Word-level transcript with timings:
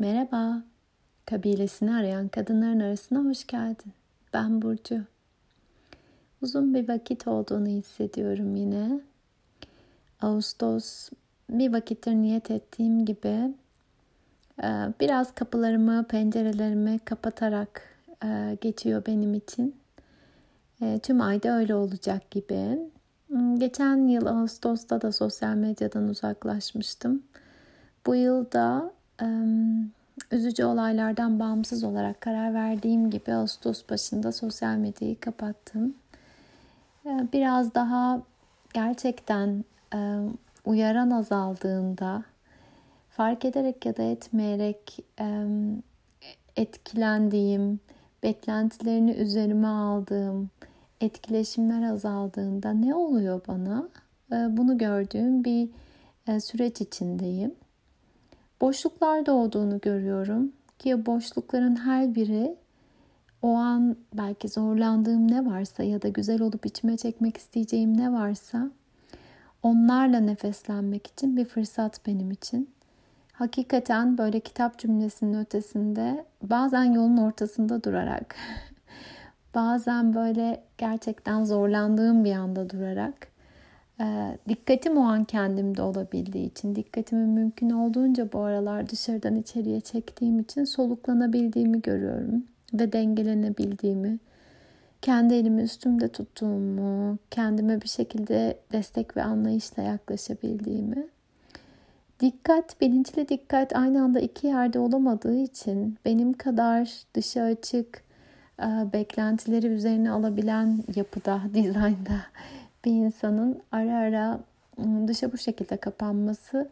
Merhaba, 0.00 0.62
kabilesini 1.26 1.94
arayan 1.94 2.28
kadınların 2.28 2.80
arasına 2.80 3.18
hoş 3.18 3.46
geldin. 3.46 3.92
Ben 4.32 4.62
Burcu. 4.62 5.00
Uzun 6.42 6.74
bir 6.74 6.88
vakit 6.88 7.26
olduğunu 7.26 7.66
hissediyorum 7.66 8.56
yine. 8.56 9.00
Ağustos 10.20 11.10
bir 11.50 11.72
vakittir 11.72 12.12
niyet 12.12 12.50
ettiğim 12.50 13.04
gibi 13.04 13.54
e, 14.62 14.68
biraz 15.00 15.34
kapılarımı, 15.34 16.04
pencerelerimi 16.04 16.98
kapatarak 16.98 17.82
e, 18.24 18.58
geçiyor 18.60 19.02
benim 19.06 19.34
için. 19.34 19.76
E, 20.82 20.98
tüm 21.02 21.20
ayda 21.20 21.56
öyle 21.56 21.74
olacak 21.74 22.30
gibi. 22.30 22.78
Hmm, 23.26 23.58
geçen 23.58 24.08
yıl 24.08 24.26
Ağustos'ta 24.26 25.02
da 25.02 25.12
sosyal 25.12 25.54
medyadan 25.54 26.08
uzaklaşmıştım. 26.08 27.22
Bu 28.06 28.14
yılda 28.14 28.99
üzücü 30.30 30.64
olaylardan 30.64 31.40
bağımsız 31.40 31.84
olarak 31.84 32.20
karar 32.20 32.54
verdiğim 32.54 33.10
gibi 33.10 33.34
Ağustos 33.34 33.82
başında 33.90 34.32
sosyal 34.32 34.76
medyayı 34.76 35.20
kapattım. 35.20 35.94
Biraz 37.04 37.74
daha 37.74 38.22
gerçekten 38.74 39.64
uyaran 40.64 41.10
azaldığında 41.10 42.24
fark 43.10 43.44
ederek 43.44 43.86
ya 43.86 43.96
da 43.96 44.02
etmeyerek 44.02 45.04
etkilendiğim, 46.56 47.80
beklentilerini 48.22 49.10
üzerime 49.10 49.68
aldığım, 49.68 50.50
etkileşimler 51.00 51.92
azaldığında 51.92 52.70
ne 52.70 52.94
oluyor 52.94 53.40
bana? 53.48 53.88
Bunu 54.30 54.78
gördüğüm 54.78 55.44
bir 55.44 55.68
süreç 56.40 56.80
içindeyim 56.80 57.54
boşluklar 58.60 59.26
doğduğunu 59.26 59.80
görüyorum. 59.80 60.52
Ki 60.78 61.06
boşlukların 61.06 61.76
her 61.76 62.14
biri 62.14 62.56
o 63.42 63.54
an 63.54 63.96
belki 64.14 64.48
zorlandığım 64.48 65.30
ne 65.30 65.46
varsa 65.46 65.82
ya 65.82 66.02
da 66.02 66.08
güzel 66.08 66.42
olup 66.42 66.66
içime 66.66 66.96
çekmek 66.96 67.36
isteyeceğim 67.36 67.96
ne 67.98 68.12
varsa 68.12 68.70
onlarla 69.62 70.20
nefeslenmek 70.20 71.06
için 71.06 71.36
bir 71.36 71.44
fırsat 71.44 72.06
benim 72.06 72.30
için. 72.30 72.70
Hakikaten 73.32 74.18
böyle 74.18 74.40
kitap 74.40 74.78
cümlesinin 74.78 75.38
ötesinde 75.40 76.24
bazen 76.42 76.84
yolun 76.84 77.16
ortasında 77.16 77.84
durarak 77.84 78.36
bazen 79.54 80.14
böyle 80.14 80.64
gerçekten 80.78 81.44
zorlandığım 81.44 82.24
bir 82.24 82.32
anda 82.32 82.70
durarak 82.70 83.29
dikkatim 84.48 84.96
o 84.96 85.00
an 85.00 85.24
kendimde 85.24 85.82
olabildiği 85.82 86.50
için, 86.50 86.74
dikkatimi 86.74 87.26
mümkün 87.26 87.70
olduğunca 87.70 88.32
bu 88.32 88.40
aralar 88.40 88.88
dışarıdan 88.88 89.36
içeriye 89.36 89.80
çektiğim 89.80 90.38
için 90.38 90.64
soluklanabildiğimi 90.64 91.82
görüyorum 91.82 92.44
ve 92.74 92.92
dengelenebildiğimi, 92.92 94.18
kendi 95.02 95.34
elimi 95.34 95.62
üstümde 95.62 96.08
tuttuğumu, 96.08 97.18
kendime 97.30 97.82
bir 97.82 97.88
şekilde 97.88 98.58
destek 98.72 99.16
ve 99.16 99.22
anlayışla 99.22 99.82
yaklaşabildiğimi. 99.82 101.06
Dikkat, 102.20 102.80
bilinçli 102.80 103.28
dikkat 103.28 103.76
aynı 103.76 104.02
anda 104.02 104.20
iki 104.20 104.46
yerde 104.46 104.78
olamadığı 104.78 105.36
için 105.36 105.98
benim 106.04 106.32
kadar 106.32 107.02
dışa 107.14 107.42
açık, 107.42 108.02
e, 108.62 108.92
beklentileri 108.92 109.66
üzerine 109.66 110.10
alabilen 110.10 110.84
yapıda, 110.96 111.40
dizaynda 111.54 112.20
bir 112.84 112.92
insanın 112.92 113.62
ara 113.72 113.96
ara 113.96 114.40
ıı, 114.78 115.08
dışa 115.08 115.32
bu 115.32 115.38
şekilde 115.38 115.76
kapanması 115.76 116.70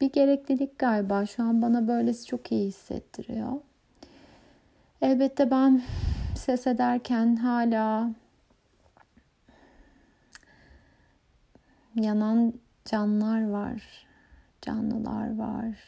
bir 0.00 0.12
gereklilik 0.12 0.78
galiba. 0.78 1.26
Şu 1.26 1.42
an 1.42 1.62
bana 1.62 1.88
böylesi 1.88 2.26
çok 2.26 2.52
iyi 2.52 2.68
hissettiriyor. 2.68 3.52
Elbette 5.02 5.50
ben 5.50 5.82
ses 6.36 6.66
ederken 6.66 7.36
hala 7.36 8.10
yanan 11.94 12.52
canlar 12.84 13.48
var, 13.48 14.06
canlılar 14.62 15.38
var, 15.38 15.78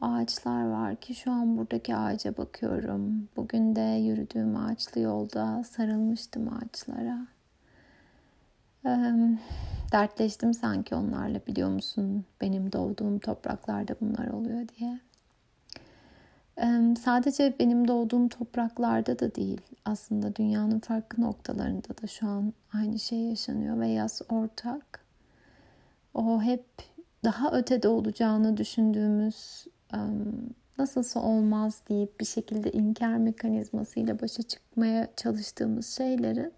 ağaçlar 0.00 0.64
var 0.64 0.96
ki 0.96 1.14
şu 1.14 1.32
an 1.32 1.58
buradaki 1.58 1.96
ağaca 1.96 2.36
bakıyorum. 2.36 3.28
Bugün 3.36 3.76
de 3.76 3.80
yürüdüğüm 3.80 4.56
ağaçlı 4.56 5.00
yolda 5.00 5.64
sarılmıştım 5.64 6.48
ağaçlara 6.54 7.26
dertleştim 9.92 10.54
sanki 10.54 10.94
onlarla 10.94 11.40
biliyor 11.46 11.68
musun 11.68 12.24
benim 12.40 12.72
doğduğum 12.72 13.18
topraklarda 13.18 13.96
bunlar 14.00 14.28
oluyor 14.28 14.68
diye. 14.78 15.00
Sadece 17.00 17.54
benim 17.58 17.88
doğduğum 17.88 18.28
topraklarda 18.28 19.18
da 19.18 19.34
değil 19.34 19.60
aslında 19.84 20.36
dünyanın 20.36 20.78
farklı 20.78 21.22
noktalarında 21.22 21.88
da 22.02 22.06
şu 22.06 22.26
an 22.26 22.52
aynı 22.74 22.98
şey 22.98 23.18
yaşanıyor 23.18 23.80
ve 23.80 23.88
yaz 23.88 24.22
ortak. 24.28 25.04
O 26.14 26.42
hep 26.42 26.64
daha 27.24 27.52
ötede 27.52 27.88
olacağını 27.88 28.56
düşündüğümüz 28.56 29.66
nasılsa 30.78 31.20
olmaz 31.20 31.82
deyip 31.88 32.20
bir 32.20 32.24
şekilde 32.24 32.72
inkar 32.72 33.16
mekanizmasıyla 33.16 34.20
başa 34.20 34.42
çıkmaya 34.42 35.08
çalıştığımız 35.16 35.86
şeylerin 35.86 36.52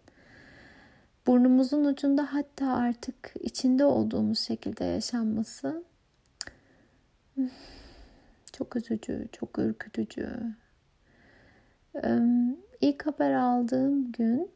burnumuzun 1.26 1.84
ucunda 1.84 2.34
hatta 2.34 2.72
artık 2.72 3.34
içinde 3.40 3.84
olduğumuz 3.84 4.38
şekilde 4.38 4.84
yaşanması 4.84 5.84
çok 8.52 8.76
üzücü, 8.76 9.28
çok 9.32 9.58
ürkütücü. 9.58 10.54
İlk 12.80 13.06
haber 13.06 13.32
aldığım 13.32 14.12
gün 14.12 14.50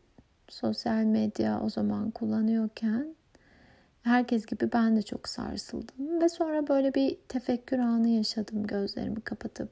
sosyal 0.49 1.05
medya 1.05 1.61
o 1.61 1.71
zaman 1.71 2.11
kullanıyorken 2.11 3.15
herkes 4.03 4.47
gibi 4.47 4.73
ben 4.73 4.97
de 4.97 5.03
çok 5.03 5.29
sarsıldım 5.29 6.21
ve 6.21 6.29
sonra 6.29 6.69
böyle 6.69 6.95
bir 6.95 7.17
tefekkür 7.29 7.79
anı 7.79 8.09
yaşadım 8.09 8.67
gözlerimi 8.67 9.21
kapatıp 9.21 9.71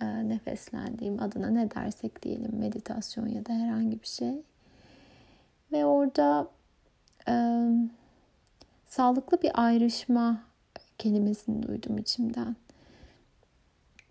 nefeslendiğim 0.00 1.22
adına 1.22 1.50
ne 1.50 1.70
dersek 1.70 2.22
diyelim 2.22 2.58
meditasyon 2.58 3.26
ya 3.26 3.46
da 3.46 3.52
herhangi 3.52 4.02
bir 4.02 4.06
şey. 4.06 4.42
Ve 5.72 5.84
orada 5.84 6.48
e, 7.28 7.34
sağlıklı 8.86 9.42
bir 9.42 9.50
ayrışma 9.54 10.40
kelimesini 10.98 11.62
duydum 11.62 11.98
içimden. 11.98 12.56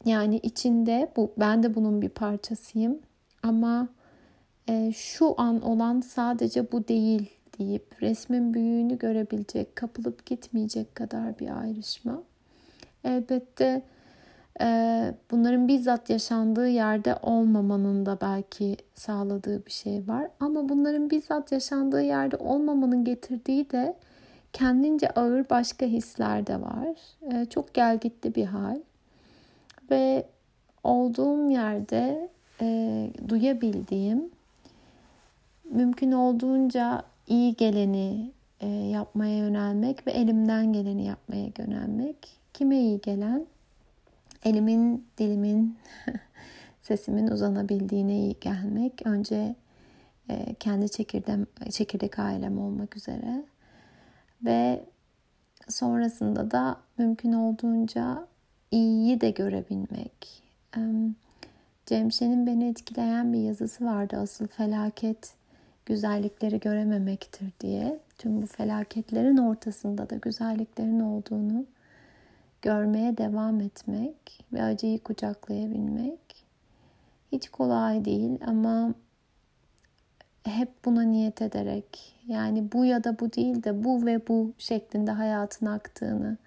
Yani 0.05 0.37
içinde 0.37 1.11
bu 1.15 1.31
ben 1.37 1.63
de 1.63 1.75
bunun 1.75 2.01
bir 2.01 2.09
parçasıyım 2.09 2.99
ama 3.43 3.87
e, 4.69 4.91
şu 4.95 5.41
an 5.41 5.61
olan 5.61 6.01
sadece 6.01 6.71
bu 6.71 6.87
değil 6.87 7.29
deyip 7.59 8.01
resmin 8.01 8.53
büyüğünü 8.53 8.97
görebilecek, 8.97 9.75
kapılıp 9.75 10.25
gitmeyecek 10.25 10.95
kadar 10.95 11.39
bir 11.39 11.61
ayrışma. 11.61 12.23
Elbette 13.03 13.81
bunların 15.31 15.67
bizzat 15.67 16.09
yaşandığı 16.09 16.67
yerde 16.67 17.15
olmamanın 17.21 18.05
da 18.05 18.17
belki 18.21 18.77
sağladığı 18.95 19.65
bir 19.65 19.71
şey 19.71 20.07
var. 20.07 20.29
Ama 20.39 20.69
bunların 20.69 21.09
bizzat 21.09 21.51
yaşandığı 21.51 22.01
yerde 22.01 22.35
olmamanın 22.35 23.03
getirdiği 23.03 23.71
de 23.71 23.95
kendince 24.53 25.09
ağır 25.09 25.49
başka 25.49 25.85
hisler 25.85 26.47
de 26.47 26.61
var. 26.61 26.87
Ee, 27.31 27.45
çok 27.45 27.73
gel 27.73 27.97
gitti 27.97 28.35
bir 28.35 28.45
hal. 28.45 28.79
Ve 29.91 30.25
olduğum 30.83 31.49
yerde 31.49 32.29
e, 32.61 33.09
duyabildiğim 33.27 34.29
mümkün 35.69 36.11
olduğunca 36.11 37.03
iyi 37.27 37.55
geleni 37.55 38.31
e, 38.59 38.67
yapmaya 38.67 39.37
yönelmek 39.37 40.07
ve 40.07 40.11
elimden 40.11 40.73
geleni 40.73 41.05
yapmaya 41.05 41.49
yönelmek. 41.59 42.17
Kime 42.53 42.79
iyi 42.79 43.01
gelen? 43.01 43.45
Elimin, 44.49 45.07
dilimin, 45.17 45.77
sesimin 46.81 47.27
uzanabildiğine 47.27 48.19
iyi 48.19 48.35
gelmek. 48.41 49.01
Önce 49.05 49.55
e, 50.29 50.53
kendi 50.59 50.89
çekirdem, 50.89 51.45
çekirdek 51.69 52.19
ailem 52.19 52.59
olmak 52.59 52.97
üzere. 52.97 53.43
Ve 54.45 54.83
sonrasında 55.69 56.51
da 56.51 56.77
mümkün 56.97 57.33
olduğunca 57.33 58.27
iyiyi 58.71 59.21
de 59.21 59.29
görebilmek. 59.29 60.43
Cemşen'in 61.85 62.47
beni 62.47 62.69
etkileyen 62.69 63.33
bir 63.33 63.39
yazısı 63.39 63.85
vardı. 63.85 64.17
Asıl 64.17 64.47
felaket 64.47 65.33
güzellikleri 65.85 66.59
görememektir 66.59 67.47
diye. 67.59 67.99
Tüm 68.17 68.41
bu 68.41 68.45
felaketlerin 68.45 69.37
ortasında 69.37 70.09
da 70.09 70.15
güzelliklerin 70.15 70.99
olduğunu 70.99 71.65
görmeye 72.61 73.17
devam 73.17 73.61
etmek 73.61 74.45
ve 74.53 74.63
acıyı 74.63 74.99
kucaklayabilmek 74.99 76.45
hiç 77.31 77.49
kolay 77.49 78.05
değil 78.05 78.39
ama 78.45 78.93
hep 80.43 80.85
buna 80.85 81.01
niyet 81.01 81.41
ederek 81.41 82.15
yani 82.27 82.71
bu 82.71 82.85
ya 82.85 83.03
da 83.03 83.19
bu 83.19 83.33
değil 83.33 83.63
de 83.63 83.83
bu 83.83 84.05
ve 84.05 84.27
bu 84.27 84.53
şeklinde 84.57 85.11
hayatın 85.11 85.65
aktığını 85.65 86.37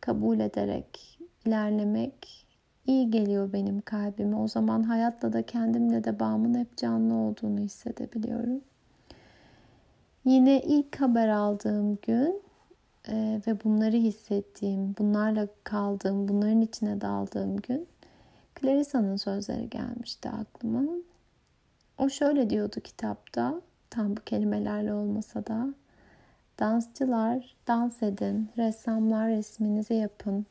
kabul 0.00 0.40
ederek 0.40 1.18
ilerlemek 1.46 2.46
iyi 2.86 3.10
geliyor 3.10 3.52
benim 3.52 3.80
kalbime. 3.80 4.36
O 4.36 4.48
zaman 4.48 4.82
hayatla 4.82 5.32
da 5.32 5.42
kendimle 5.42 6.04
de 6.04 6.20
bağımın 6.20 6.58
hep 6.58 6.76
canlı 6.76 7.14
olduğunu 7.14 7.60
hissedebiliyorum. 7.60 8.60
Yine 10.24 10.62
ilk 10.62 11.00
haber 11.00 11.28
aldığım 11.28 11.98
gün 12.02 12.42
e, 13.08 13.40
ve 13.46 13.64
bunları 13.64 13.96
hissettiğim, 13.96 14.94
bunlarla 14.98 15.48
kaldığım, 15.64 16.28
bunların 16.28 16.60
içine 16.60 17.00
daldığım 17.00 17.56
gün 17.56 17.86
Clarissa'nın 18.60 19.16
sözleri 19.16 19.70
gelmişti 19.70 20.28
aklıma. 20.28 20.82
O 21.98 22.08
şöyle 22.08 22.50
diyordu 22.50 22.80
kitapta, 22.80 23.60
tam 23.90 24.16
bu 24.16 24.20
kelimelerle 24.20 24.94
olmasa 24.94 25.46
da. 25.46 25.74
Dansçılar 26.58 27.56
dans 27.68 28.02
edin, 28.02 28.48
ressamlar 28.56 29.28
resminizi 29.28 29.94
yapın, 29.94 30.46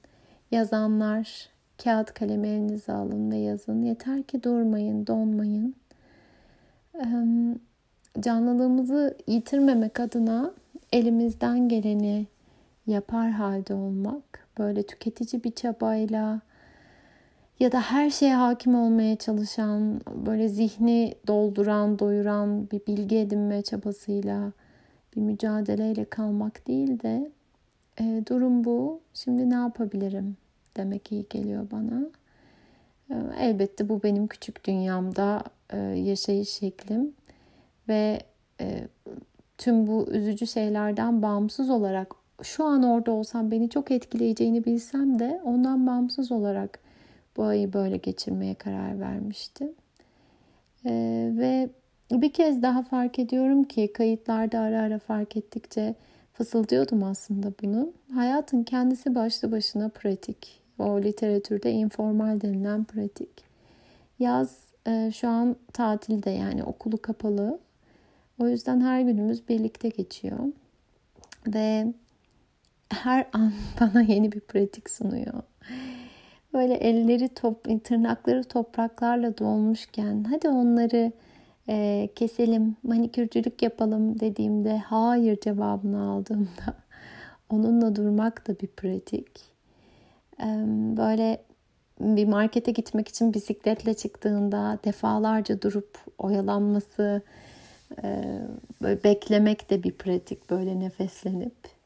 yazanlar 0.51 1.49
kağıt 1.83 2.13
kalem 2.13 2.45
elinize 2.45 2.93
alın 2.93 3.31
ve 3.31 3.37
yazın. 3.37 3.81
Yeter 3.81 4.23
ki 4.23 4.43
durmayın, 4.43 5.07
donmayın. 5.07 5.75
Canlılığımızı 8.19 9.17
yitirmemek 9.27 9.99
adına 9.99 10.53
elimizden 10.91 11.69
geleni 11.69 12.27
yapar 12.87 13.31
halde 13.31 13.73
olmak, 13.73 14.47
böyle 14.57 14.83
tüketici 14.83 15.43
bir 15.43 15.51
çabayla 15.51 16.41
ya 17.59 17.71
da 17.71 17.81
her 17.81 18.09
şeye 18.09 18.35
hakim 18.35 18.75
olmaya 18.75 19.15
çalışan, 19.15 20.01
böyle 20.25 20.47
zihni 20.49 21.15
dolduran, 21.27 21.99
doyuran 21.99 22.71
bir 22.71 22.81
bilgi 22.87 23.17
edinme 23.17 23.61
çabasıyla 23.61 24.51
bir 25.15 25.21
mücadeleyle 25.21 26.05
kalmak 26.05 26.67
değil 26.67 27.01
de 27.01 27.31
e, 27.99 28.23
durum 28.29 28.63
bu. 28.63 29.01
Şimdi 29.13 29.49
ne 29.49 29.53
yapabilirim 29.53 30.37
demek 30.77 31.11
iyi 31.11 31.25
geliyor 31.29 31.67
bana. 31.71 32.09
E, 33.09 33.15
elbette 33.39 33.89
bu 33.89 34.03
benim 34.03 34.27
küçük 34.27 34.65
dünyamda 34.65 35.43
e, 35.69 35.77
yaşayış 35.77 36.49
şeklim 36.49 37.13
ve 37.87 38.21
e, 38.61 38.87
tüm 39.57 39.87
bu 39.87 40.07
üzücü 40.11 40.47
şeylerden 40.47 41.21
bağımsız 41.21 41.69
olarak 41.69 42.16
şu 42.43 42.63
an 42.63 42.83
orada 42.83 43.11
olsam 43.11 43.51
beni 43.51 43.69
çok 43.69 43.91
etkileyeceğini 43.91 44.65
bilsem 44.65 45.19
de 45.19 45.41
ondan 45.43 45.87
bağımsız 45.87 46.31
olarak 46.31 46.79
bu 47.37 47.43
ayı 47.43 47.73
böyle 47.73 47.97
geçirmeye 47.97 48.55
karar 48.55 48.99
vermiştim. 48.99 49.71
Ee, 50.85 51.31
ve 51.37 51.69
bir 52.11 52.33
kez 52.33 52.61
daha 52.61 52.83
fark 52.83 53.19
ediyorum 53.19 53.63
ki 53.63 53.93
kayıtlarda 53.93 54.59
ara 54.59 54.81
ara 54.81 54.99
fark 54.99 55.37
ettikçe 55.37 55.95
fısıldıyordum 56.33 57.03
aslında 57.03 57.53
bunu. 57.63 57.91
Hayatın 58.13 58.63
kendisi 58.63 59.15
başlı 59.15 59.51
başına 59.51 59.89
pratik. 59.89 60.61
O 60.79 61.01
literatürde 61.01 61.71
informal 61.71 62.41
denilen 62.41 62.83
pratik. 62.83 63.29
Yaz 64.19 64.57
e, 64.87 65.11
şu 65.13 65.27
an 65.27 65.55
tatilde 65.73 66.29
yani 66.29 66.63
okulu 66.63 67.01
kapalı. 67.01 67.59
O 68.39 68.47
yüzden 68.47 68.81
her 68.81 69.01
günümüz 69.01 69.49
birlikte 69.49 69.89
geçiyor. 69.89 70.39
Ve 71.47 71.93
her 72.89 73.25
an 73.33 73.53
bana 73.79 74.01
yeni 74.01 74.31
bir 74.31 74.39
pratik 74.39 74.89
sunuyor. 74.89 75.33
Böyle 76.53 76.73
elleri 76.73 77.29
top, 77.29 77.83
tırnakları 77.83 78.43
topraklarla 78.43 79.37
dolmuşken 79.37 80.23
hadi 80.23 80.49
onları 80.49 81.11
e, 81.69 82.09
keselim, 82.15 82.75
manikürcülük 82.83 83.61
yapalım 83.61 84.19
dediğimde 84.19 84.77
hayır 84.77 85.39
cevabını 85.39 86.11
aldığımda 86.11 86.75
onunla 87.49 87.95
durmak 87.95 88.47
da 88.47 88.59
bir 88.59 88.67
pratik. 88.67 89.41
E, 90.39 90.45
böyle 90.97 91.43
bir 91.99 92.27
markete 92.27 92.71
gitmek 92.71 93.07
için 93.07 93.33
bisikletle 93.33 93.93
çıktığında 93.93 94.79
defalarca 94.85 95.61
durup 95.61 95.97
oyalanması, 96.17 97.21
e, 98.03 98.23
böyle 98.81 99.03
beklemek 99.03 99.69
de 99.69 99.83
bir 99.83 99.91
pratik 99.91 100.49
böyle 100.49 100.79
nefeslenip. 100.79 101.76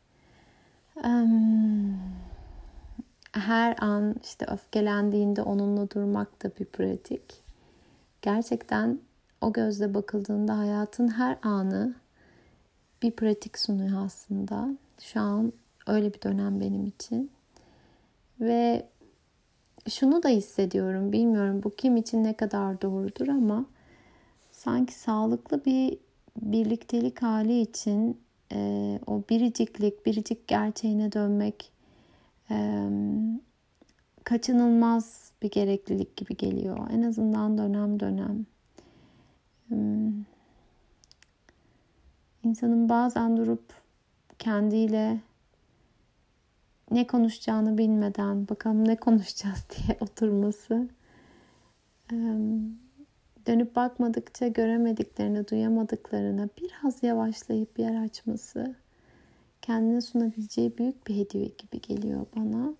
Her 3.33 3.75
an 3.79 4.15
işte 4.23 4.45
öfkelendiğinde 4.45 5.41
onunla 5.41 5.89
durmak 5.89 6.43
da 6.43 6.51
bir 6.59 6.65
pratik. 6.65 7.43
Gerçekten 8.21 8.99
o 9.41 9.53
gözle 9.53 9.93
bakıldığında 9.93 10.57
hayatın 10.57 11.07
her 11.07 11.37
anı 11.43 11.95
bir 13.01 13.11
pratik 13.11 13.59
sunuyor 13.59 14.05
aslında. 14.05 14.77
Şu 14.99 15.19
an 15.19 15.53
öyle 15.87 16.13
bir 16.13 16.21
dönem 16.21 16.59
benim 16.59 16.85
için. 16.85 17.31
Ve 18.39 18.89
şunu 19.89 20.23
da 20.23 20.29
hissediyorum. 20.29 21.11
Bilmiyorum 21.11 21.63
bu 21.63 21.69
kim 21.69 21.97
için 21.97 22.23
ne 22.23 22.33
kadar 22.37 22.81
doğrudur 22.81 23.27
ama 23.27 23.65
sanki 24.51 24.93
sağlıklı 24.93 25.65
bir 25.65 25.97
birliktelik 26.41 27.21
hali 27.21 27.61
için 27.61 28.21
e, 28.51 28.99
o 29.07 29.23
biriciklik, 29.29 30.05
biricik 30.05 30.47
gerçeğine 30.47 31.11
dönmek 31.11 31.71
e, 32.51 32.87
kaçınılmaz 34.23 35.31
bir 35.41 35.51
gereklilik 35.51 36.17
gibi 36.17 36.37
geliyor. 36.37 36.77
En 36.91 37.01
azından 37.01 37.57
dönem 37.57 37.99
dönem. 37.99 38.45
E, 39.71 39.75
insanın 42.43 42.89
bazen 42.89 43.37
durup 43.37 43.63
kendiyle 44.39 45.19
ne 46.91 47.07
konuşacağını 47.07 47.77
bilmeden 47.77 48.47
bakalım 48.47 48.87
ne 48.87 48.95
konuşacağız 48.95 49.65
diye 49.87 49.97
oturması 49.99 50.89
dönüp 53.47 53.75
bakmadıkça 53.75 54.47
göremediklerini, 54.47 55.47
duyamadıklarına 55.47 56.49
biraz 56.61 57.03
yavaşlayıp 57.03 57.79
yer 57.79 58.03
açması 58.03 58.75
kendine 59.61 60.01
sunabileceği 60.01 60.77
büyük 60.77 61.07
bir 61.07 61.15
hediye 61.15 61.45
gibi 61.45 61.81
geliyor 61.81 62.25
bana. 62.35 62.73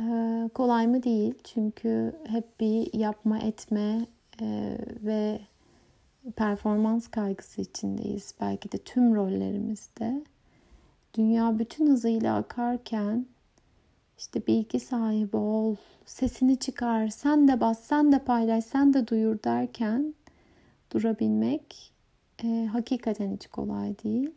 Ee, 0.00 0.48
kolay 0.54 0.86
mı 0.86 1.02
değil 1.02 1.34
çünkü 1.44 2.12
hep 2.26 2.60
bir 2.60 2.98
yapma 2.98 3.38
etme 3.38 4.06
e, 4.40 4.78
ve 5.02 5.40
performans 6.36 7.08
kaygısı 7.08 7.60
içindeyiz. 7.60 8.34
Belki 8.40 8.72
de 8.72 8.78
tüm 8.78 9.14
rollerimizde. 9.14 10.24
Dünya 11.14 11.58
bütün 11.58 11.86
hızıyla 11.86 12.36
akarken 12.36 13.26
işte 14.18 14.46
bilgi 14.46 14.80
sahibi 14.80 15.36
ol, 15.36 15.76
sesini 16.06 16.58
çıkar, 16.58 17.08
sen 17.08 17.48
de 17.48 17.60
bas, 17.60 17.80
sen 17.80 18.12
de 18.12 18.18
paylaş, 18.18 18.64
sen 18.64 18.94
de 18.94 19.06
duyur 19.08 19.42
derken 19.44 20.14
durabilmek 20.92 21.92
e, 22.44 22.68
hakikaten 22.72 23.34
hiç 23.34 23.46
kolay 23.46 23.98
değil. 23.98 24.30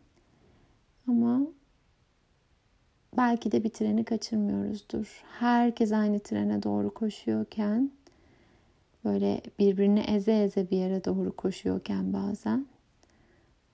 Ama 1.07 1.41
belki 3.17 3.51
de 3.51 3.63
bir 3.63 3.69
treni 3.69 4.03
kaçırmıyoruzdur. 4.03 5.23
Herkes 5.39 5.91
aynı 5.91 6.19
trene 6.19 6.63
doğru 6.63 6.93
koşuyorken 6.93 7.91
böyle 9.05 9.41
birbirini 9.59 9.99
eze 9.99 10.43
eze 10.43 10.69
bir 10.71 10.77
yere 10.77 11.05
doğru 11.05 11.35
koşuyorken 11.35 12.13
bazen 12.13 12.65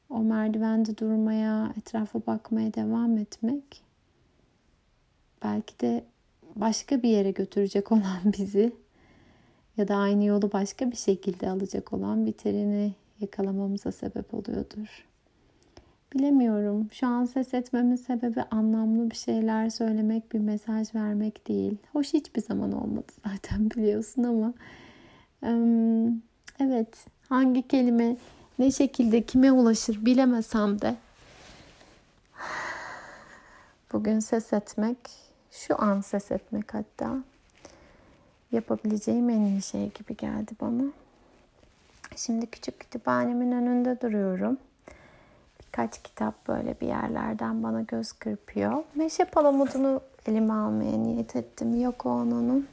o 0.09 0.19
merdivende 0.19 0.97
durmaya, 0.97 1.73
etrafa 1.77 2.19
bakmaya 2.27 2.73
devam 2.73 3.17
etmek 3.17 3.86
belki 5.57 5.79
de 5.79 6.03
başka 6.55 7.03
bir 7.03 7.09
yere 7.09 7.31
götürecek 7.31 7.91
olan 7.91 8.33
bizi 8.37 8.71
ya 9.77 9.87
da 9.87 9.95
aynı 9.95 10.23
yolu 10.25 10.51
başka 10.51 10.91
bir 10.91 10.95
şekilde 10.95 11.49
alacak 11.49 11.93
olan 11.93 12.25
bir 12.25 12.33
treni 12.33 12.93
yakalamamıza 13.19 13.91
sebep 13.91 14.33
oluyordur. 14.33 15.05
Bilemiyorum. 16.13 16.87
Şu 16.91 17.07
an 17.07 17.25
ses 17.25 17.53
etmemin 17.53 17.95
sebebi 17.95 18.41
anlamlı 18.51 19.11
bir 19.11 19.15
şeyler 19.15 19.69
söylemek, 19.69 20.33
bir 20.33 20.39
mesaj 20.39 20.95
vermek 20.95 21.47
değil. 21.47 21.77
Hoş 21.93 22.13
hiçbir 22.13 22.41
zaman 22.41 22.71
olmadı 22.71 23.11
zaten 23.25 23.71
biliyorsun 23.75 24.23
ama 24.23 24.53
evet 26.59 27.05
hangi 27.29 27.67
kelime 27.67 28.17
ne 28.59 28.71
şekilde 28.71 29.21
kime 29.21 29.51
ulaşır 29.51 30.05
bilemesem 30.05 30.81
de 30.81 30.95
bugün 33.93 34.19
ses 34.19 34.53
etmek, 34.53 34.97
şu 35.57 35.81
an 35.81 36.01
ses 36.01 36.31
etmek 36.31 36.73
hatta 36.73 37.23
yapabileceğim 38.51 39.29
en 39.29 39.41
iyi 39.41 39.61
şey 39.61 39.89
gibi 39.89 40.17
geldi 40.17 40.51
bana. 40.61 40.83
Şimdi 42.15 42.45
küçük 42.47 42.79
kütüphanemin 42.79 43.51
önünde 43.51 44.01
duruyorum 44.01 44.57
birkaç 45.77 46.03
kitap 46.03 46.47
böyle 46.47 46.75
bir 46.81 46.87
yerlerden 46.87 47.63
bana 47.63 47.81
göz 47.81 48.11
kırpıyor. 48.11 48.83
Meşe 48.95 49.25
palamudunu 49.25 50.01
elime 50.25 50.53
almaya 50.53 50.97
niyet 50.97 51.35
ettim. 51.35 51.81
Yok 51.81 52.05
o 52.05 52.09
onun. 52.09 52.67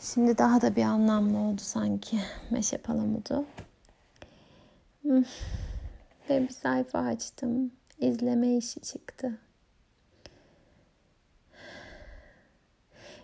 Şimdi 0.00 0.38
daha 0.38 0.60
da 0.60 0.76
bir 0.76 0.82
anlamlı 0.82 1.38
oldu 1.38 1.60
sanki 1.60 2.18
meşe 2.50 2.78
palamudu. 2.78 3.44
Ve 6.30 6.42
bir 6.42 6.48
sayfa 6.48 6.98
açtım. 6.98 7.70
İzleme 8.00 8.56
işi 8.56 8.80
çıktı. 8.80 9.38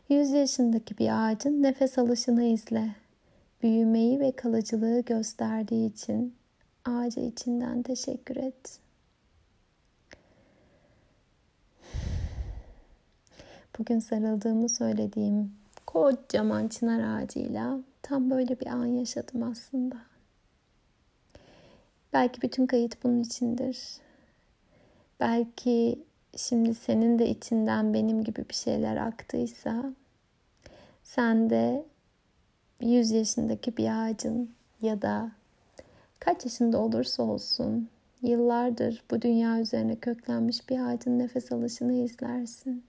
100 0.09 0.30
yaşındaki 0.30 0.99
bir 0.99 1.26
ağacın 1.26 1.62
nefes 1.62 1.99
alışını 1.99 2.44
izle. 2.44 2.94
Büyümeyi 3.62 4.21
ve 4.21 4.32
kalıcılığı 4.32 5.00
gösterdiği 5.00 5.87
için 5.92 6.35
ağaca 6.85 7.23
içinden 7.23 7.82
teşekkür 7.82 8.37
et. 8.37 8.78
Bugün 13.78 13.99
sarıldığımı 13.99 14.68
söylediğim 14.68 15.52
kocaman 15.87 16.68
çınar 16.68 17.23
ağacıyla 17.23 17.78
tam 18.02 18.30
böyle 18.30 18.61
bir 18.61 18.66
an 18.66 18.87
yaşadım 18.87 19.42
aslında. 19.42 19.97
Belki 22.12 22.42
bütün 22.42 22.66
kayıt 22.66 23.04
bunun 23.04 23.23
içindir. 23.23 23.78
Belki 25.21 25.99
şimdi 26.37 26.75
senin 26.75 27.19
de 27.19 27.29
içinden 27.29 27.95
benim 27.95 28.25
gibi 28.25 28.49
bir 28.49 28.55
şeyler 28.55 28.97
aktıysa 28.97 29.93
sen 31.03 31.51
de 31.51 31.85
100 32.81 33.11
yaşındaki 33.11 33.77
bir 33.77 34.05
ağacın 34.05 34.51
ya 34.83 35.03
da 35.03 35.33
kaç 36.19 36.45
yaşında 36.45 36.79
olursa 36.79 37.23
olsun 37.23 37.89
yıllardır 38.23 39.05
bu 39.11 39.23
dünya 39.23 39.61
üzerine 39.61 39.97
köklenmiş 39.97 40.69
bir 40.69 40.79
ağacın 40.79 41.19
nefes 41.19 41.53
alışını 41.53 41.93
izlersin. 41.93 42.85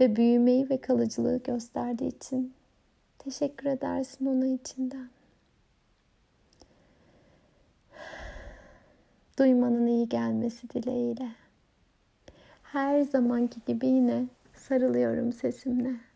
Ve 0.00 0.16
büyümeyi 0.16 0.70
ve 0.70 0.80
kalıcılığı 0.80 1.42
gösterdiği 1.42 2.08
için 2.08 2.54
teşekkür 3.18 3.66
edersin 3.66 4.26
ona 4.26 4.46
içinden. 4.46 5.08
Duymanın 9.38 9.86
iyi 9.86 10.08
gelmesi 10.08 10.70
dileğiyle. 10.70 11.39
Her 12.72 13.02
zamanki 13.02 13.60
gibi 13.66 13.86
yine 13.86 14.26
sarılıyorum 14.54 15.32
sesimle. 15.32 16.09